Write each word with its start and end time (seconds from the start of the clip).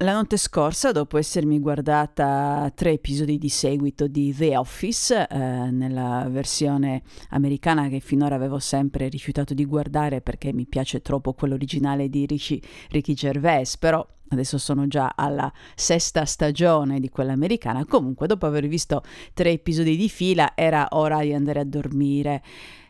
La 0.00 0.12
notte 0.12 0.36
scorsa, 0.36 0.92
dopo 0.92 1.18
essermi 1.18 1.58
guardata 1.58 2.70
tre 2.72 2.92
episodi 2.92 3.36
di 3.36 3.48
seguito 3.48 4.06
di 4.06 4.32
The 4.32 4.56
Office, 4.56 5.26
eh, 5.26 5.36
nella 5.36 6.24
versione 6.30 7.02
americana 7.30 7.88
che 7.88 7.98
finora 7.98 8.36
avevo 8.36 8.60
sempre 8.60 9.08
rifiutato 9.08 9.54
di 9.54 9.64
guardare 9.64 10.20
perché 10.20 10.52
mi 10.52 10.66
piace 10.66 11.02
troppo 11.02 11.32
quello 11.32 11.54
originale 11.54 12.08
di 12.08 12.26
Ricky, 12.26 12.62
Ricky 12.90 13.14
Gervais, 13.14 13.76
però 13.76 14.06
adesso 14.28 14.56
sono 14.56 14.86
già 14.86 15.14
alla 15.16 15.52
sesta 15.74 16.24
stagione 16.24 17.00
di 17.00 17.08
quella 17.08 17.32
americana, 17.32 17.84
comunque 17.84 18.28
dopo 18.28 18.46
aver 18.46 18.68
visto 18.68 19.02
tre 19.34 19.50
episodi 19.50 19.96
di 19.96 20.08
fila 20.08 20.52
era 20.54 20.86
ora 20.92 21.22
di 21.22 21.34
andare 21.34 21.58
a 21.58 21.64
dormire. 21.64 22.40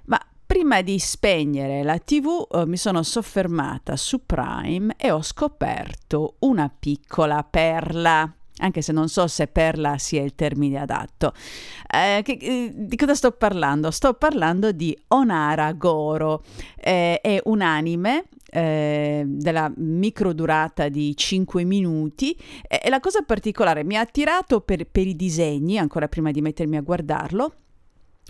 Ma 0.04 0.20
Prima 0.48 0.80
di 0.80 0.98
spegnere 0.98 1.82
la 1.82 1.98
TV 1.98 2.46
eh, 2.50 2.64
mi 2.64 2.78
sono 2.78 3.02
soffermata 3.02 3.96
su 3.96 4.24
Prime 4.24 4.94
e 4.96 5.10
ho 5.10 5.20
scoperto 5.20 6.36
una 6.38 6.74
piccola 6.74 7.44
perla 7.44 8.32
anche 8.60 8.80
se 8.80 8.92
non 8.92 9.10
so 9.10 9.26
se 9.28 9.46
perla 9.46 9.98
sia 9.98 10.22
il 10.22 10.34
termine 10.34 10.80
adatto. 10.80 11.34
Eh, 11.86 12.22
che, 12.24 12.38
eh, 12.40 12.72
di 12.74 12.96
cosa 12.96 13.14
sto 13.14 13.32
parlando? 13.32 13.90
Sto 13.90 14.14
parlando 14.14 14.72
di 14.72 14.98
Onara 15.08 15.70
Goro, 15.74 16.42
eh, 16.76 17.20
è 17.20 17.38
un 17.44 17.60
anime 17.60 18.24
eh, 18.50 19.24
della 19.26 19.70
microdurata 19.76 20.88
di 20.88 21.14
5 21.14 21.62
minuti 21.64 22.34
e 22.66 22.88
la 22.88 23.00
cosa 23.00 23.20
particolare 23.20 23.84
mi 23.84 23.98
ha 23.98 24.00
attirato 24.00 24.62
per, 24.62 24.86
per 24.86 25.06
i 25.06 25.14
disegni, 25.14 25.76
ancora 25.76 26.08
prima 26.08 26.30
di 26.30 26.40
mettermi 26.40 26.78
a 26.78 26.80
guardarlo, 26.80 27.52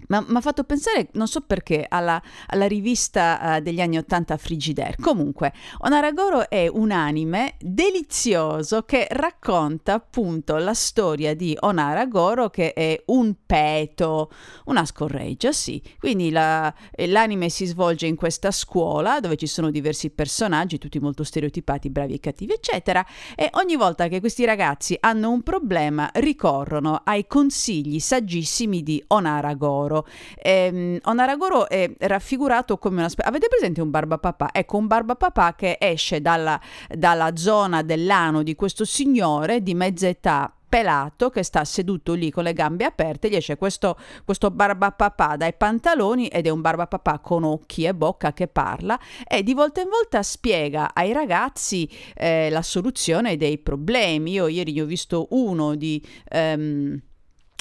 ma 0.06 0.24
mi 0.26 0.36
ha 0.36 0.40
fatto 0.40 0.64
pensare, 0.64 1.08
non 1.12 1.26
so 1.26 1.40
perché, 1.40 1.84
alla, 1.88 2.20
alla 2.46 2.66
rivista 2.66 3.56
uh, 3.56 3.60
degli 3.60 3.80
anni 3.80 3.98
80 3.98 4.36
Frigidaire. 4.36 4.96
Comunque, 5.00 5.52
Onaragoro 5.78 6.48
è 6.48 6.68
un 6.68 6.90
anime 6.90 7.54
delizioso 7.60 8.82
che 8.82 9.06
racconta 9.10 9.94
appunto 9.94 10.56
la 10.56 10.74
storia 10.74 11.34
di 11.34 11.56
Onaragoro 11.60 12.48
che 12.48 12.72
è 12.72 13.02
un 13.06 13.34
peto, 13.44 14.30
una 14.66 14.84
scorreggia, 14.84 15.52
sì. 15.52 15.82
Quindi 15.98 16.30
la, 16.30 16.72
l'anime 17.06 17.48
si 17.48 17.66
svolge 17.66 18.06
in 18.06 18.16
questa 18.16 18.50
scuola 18.50 19.20
dove 19.20 19.36
ci 19.36 19.46
sono 19.46 19.70
diversi 19.70 20.10
personaggi, 20.10 20.78
tutti 20.78 21.00
molto 21.00 21.24
stereotipati, 21.24 21.90
bravi 21.90 22.14
e 22.14 22.20
cattivi, 22.20 22.52
eccetera. 22.52 23.04
E 23.34 23.50
ogni 23.54 23.76
volta 23.76 24.08
che 24.08 24.20
questi 24.20 24.44
ragazzi 24.44 24.96
hanno 25.00 25.30
un 25.30 25.42
problema 25.42 26.08
ricorrono 26.14 27.00
ai 27.04 27.26
consigli 27.26 27.98
saggissimi 27.98 28.82
di 28.82 29.02
Onaragoro 29.08 29.87
Onaragoro. 29.88 30.06
Ehm, 30.36 30.98
Onaragoro 31.04 31.68
è 31.68 31.90
raffigurato 31.98 32.78
come 32.78 32.98
una 32.98 33.08
specie... 33.08 33.28
Avete 33.28 33.48
presente 33.48 33.80
un 33.80 33.90
barbapapà? 33.90 34.50
Ecco, 34.52 34.76
un 34.76 34.86
barbapapà 34.86 35.54
che 35.54 35.78
esce 35.80 36.20
dalla, 36.20 36.60
dalla 36.88 37.36
zona 37.36 37.82
dell'ano 37.82 38.42
di 38.42 38.54
questo 38.54 38.84
signore 38.84 39.62
di 39.62 39.74
mezza 39.74 40.06
età 40.06 40.52
pelato 40.68 41.30
che 41.30 41.42
sta 41.42 41.64
seduto 41.64 42.12
lì 42.12 42.30
con 42.30 42.44
le 42.44 42.52
gambe 42.52 42.84
aperte, 42.84 43.30
gli 43.30 43.36
esce 43.36 43.56
questo, 43.56 43.96
questo 44.22 44.50
barbapapà 44.50 45.36
dai 45.36 45.54
pantaloni 45.54 46.28
ed 46.28 46.46
è 46.46 46.50
un 46.50 46.60
barbapapà 46.60 47.20
con 47.20 47.42
occhi 47.42 47.84
e 47.84 47.94
bocca 47.94 48.34
che 48.34 48.48
parla 48.48 49.00
e 49.26 49.42
di 49.42 49.54
volta 49.54 49.80
in 49.80 49.88
volta 49.88 50.22
spiega 50.22 50.90
ai 50.92 51.14
ragazzi 51.14 51.88
eh, 52.14 52.50
la 52.50 52.60
soluzione 52.60 53.38
dei 53.38 53.56
problemi. 53.56 54.32
Io 54.32 54.46
ieri 54.46 54.74
ne 54.74 54.82
ho 54.82 54.84
visto 54.84 55.28
uno 55.30 55.74
di... 55.74 56.06
Um, 56.30 57.00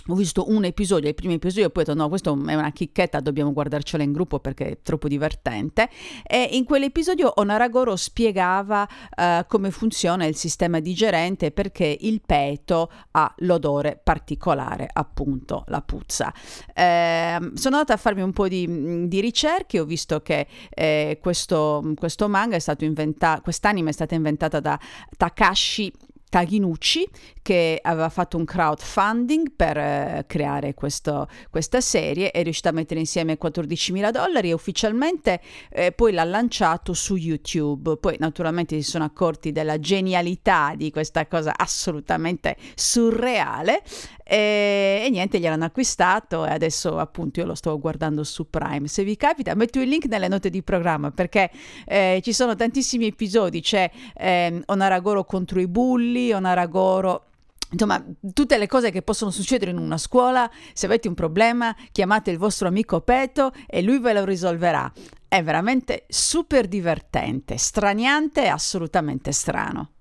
ho 0.07 0.15
visto 0.15 0.49
un 0.49 0.63
episodio, 0.65 1.09
il 1.09 1.15
primo 1.15 1.33
episodio, 1.33 1.67
e 1.67 1.69
poi 1.69 1.83
ho 1.83 1.85
detto 1.85 1.97
no, 1.97 2.09
questo 2.09 2.31
è 2.47 2.55
una 2.55 2.71
chicchetta, 2.71 3.19
dobbiamo 3.19 3.53
guardarcela 3.53 4.03
in 4.03 4.11
gruppo 4.11 4.39
perché 4.39 4.69
è 4.69 4.77
troppo 4.81 5.07
divertente. 5.07 5.89
E 6.23 6.49
in 6.51 6.63
quell'episodio 6.63 7.31
Onaragoro 7.35 7.95
spiegava 7.95 8.87
uh, 9.15 9.45
come 9.47 9.71
funziona 9.71 10.25
il 10.25 10.35
sistema 10.35 10.79
digerente 10.79 11.51
perché 11.51 11.97
il 11.99 12.21
peto 12.25 12.91
ha 13.11 13.33
l'odore 13.39 13.99
particolare, 14.01 14.89
appunto 14.91 15.63
la 15.67 15.81
puzza. 15.81 16.33
Eh, 16.73 17.37
sono 17.53 17.75
andata 17.75 17.93
a 17.93 17.97
farmi 17.97 18.21
un 18.21 18.31
po' 18.31 18.47
di, 18.47 19.07
di 19.07 19.19
ricerche, 19.19 19.79
ho 19.79 19.85
visto 19.85 20.21
che 20.21 20.47
eh, 20.69 21.19
questo, 21.21 21.93
questo 21.95 22.29
manga 22.29 22.55
è 22.55 22.59
stato 22.59 22.85
inventato, 22.85 23.41
quest'anime 23.41 23.89
è 23.89 23.93
stata 23.93 24.15
inventata 24.15 24.59
da 24.59 24.79
Takashi 25.15 25.91
Taginucci 26.37 27.09
che 27.41 27.79
aveva 27.81 28.09
fatto 28.09 28.37
un 28.37 28.45
crowdfunding 28.45 29.53
per 29.55 29.75
eh, 29.75 30.25
creare 30.27 30.75
questo, 30.75 31.27
questa 31.49 31.81
serie, 31.81 32.29
è 32.29 32.43
riuscita 32.43 32.69
a 32.69 32.73
mettere 32.73 32.99
insieme 32.99 33.37
14 33.37 33.91
mila 33.91 34.11
dollari 34.11 34.51
e 34.51 34.53
ufficialmente 34.53 35.41
eh, 35.71 35.93
poi 35.93 36.11
l'ha 36.11 36.25
lanciato 36.25 36.93
su 36.93 37.15
YouTube. 37.15 37.97
Poi 37.97 38.17
naturalmente 38.19 38.75
si 38.79 38.87
sono 38.87 39.03
accorti 39.03 39.51
della 39.51 39.79
genialità 39.79 40.73
di 40.75 40.91
questa 40.91 41.25
cosa 41.25 41.53
assolutamente 41.55 42.55
surreale 42.75 43.81
e, 44.27 45.03
e 45.05 45.09
niente, 45.09 45.39
gliel'hanno 45.39 45.63
acquistato 45.63 46.45
e 46.45 46.49
adesso 46.49 46.97
appunto 46.97 47.39
io 47.39 47.45
lo 47.45 47.55
sto 47.55 47.79
guardando 47.79 48.23
su 48.25 48.49
Prime. 48.49 48.87
Se 48.87 49.03
vi 49.03 49.15
capita 49.15 49.55
metto 49.55 49.79
il 49.79 49.87
link 49.87 50.05
nelle 50.05 50.27
note 50.27 50.49
di 50.49 50.61
programma 50.61 51.11
perché 51.11 51.49
eh, 51.85 52.19
ci 52.21 52.33
sono 52.33 52.55
tantissimi 52.55 53.05
episodi, 53.05 53.61
c'è 53.61 53.89
eh, 54.15 54.61
Onaragoro 54.65 55.23
contro 55.23 55.61
i 55.61 55.67
bulli, 55.67 56.33
Onaragoro 56.33 57.23
Insomma, 57.69 58.01
tutte 58.33 58.57
le 58.57 58.65
cose 58.65 58.91
che 58.91 59.01
possono 59.01 59.29
succedere 59.29 59.71
in 59.71 59.77
una 59.77 59.97
scuola, 59.97 60.49
se 60.71 60.85
avete 60.85 61.09
un 61.09 61.13
problema, 61.13 61.75
chiamate 61.91 62.31
il 62.31 62.37
vostro 62.37 62.69
amico 62.69 63.01
Peto 63.01 63.51
e 63.65 63.81
lui 63.81 63.99
ve 63.99 64.13
lo 64.13 64.23
risolverà. 64.23 64.89
È 65.27 65.43
veramente 65.43 66.05
super 66.07 66.69
divertente, 66.69 67.57
straniante 67.57 68.43
e 68.43 68.47
assolutamente 68.47 69.33
strano. 69.33 69.96